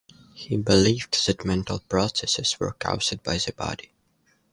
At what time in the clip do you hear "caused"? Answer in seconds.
2.71-3.21